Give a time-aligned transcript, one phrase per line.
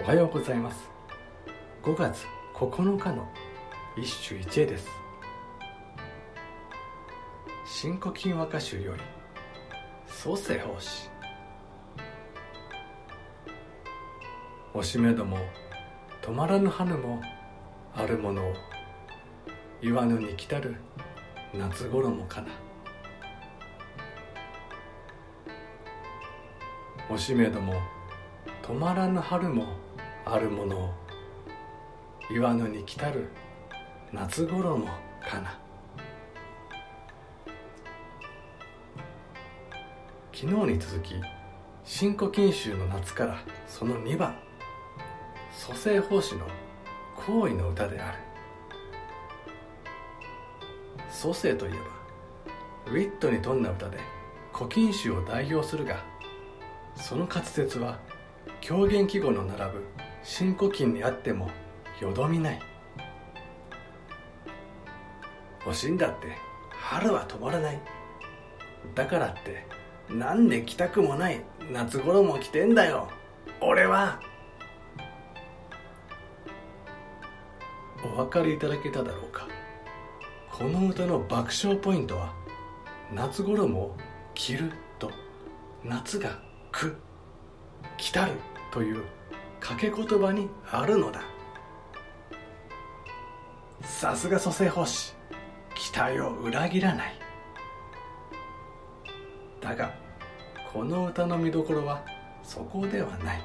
[0.00, 0.90] おはようございます。
[1.82, 3.26] 5月9日の
[3.96, 4.88] 一首一会です。
[7.64, 9.02] 新古今和歌集より
[10.06, 11.08] 蘇生法師
[14.74, 15.38] おしめども
[16.22, 17.22] 止まらぬ春も
[17.94, 18.52] あるものを
[19.80, 20.76] 言わぬに来たる
[21.54, 22.48] 夏衣かな。
[27.08, 27.74] おしめども
[28.62, 29.83] 止まらぬ春も
[30.26, 30.90] あるものを
[32.30, 33.28] 言わぬに来たる
[34.12, 35.58] 夏衣かな。
[40.32, 41.14] 昨日に続き
[41.84, 44.34] 新古今集の夏からその2番
[45.52, 46.46] 蘇生法師の
[47.26, 48.18] 行為の歌である。
[51.10, 53.98] 蘇生といえばウィットに富んだ歌で
[54.52, 56.02] 古今集を代表するが
[56.96, 57.98] その滑舌は
[58.60, 59.84] 狂言記号の並ぶ
[60.26, 61.50] 新古今にあっても
[62.00, 62.60] よどみない。
[65.66, 66.28] 欲しいんだって
[66.70, 67.80] 春は止まらない。
[68.94, 69.66] だからって
[70.08, 73.10] なんで着たくもない夏頃も着てんだよ。
[73.60, 74.18] 俺は。
[78.02, 79.46] お分かりいただけただろうか。
[80.50, 82.32] この歌の爆笑ポイントは
[83.12, 83.94] 夏頃も
[84.34, 85.10] 着ると
[85.84, 86.40] 夏が
[86.72, 86.96] 来
[87.98, 88.32] 来たる
[88.70, 89.04] という
[89.64, 91.22] 掛け言葉にあるのだ。
[93.80, 95.14] さすが蘇生法師
[95.74, 97.14] 期待を裏切らない。
[99.62, 99.94] だが
[100.70, 102.04] この歌の見どころは
[102.42, 103.42] そこではない。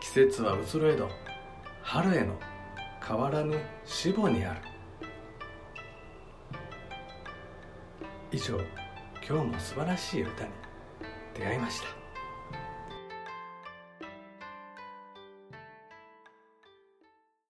[0.00, 1.08] 季節は移ろえど
[1.82, 2.34] 春への
[3.06, 4.60] 変わらぬ死母にある。
[8.32, 8.58] 以上
[9.26, 10.50] 今日も素晴らしい歌に
[11.34, 12.03] 出会いました。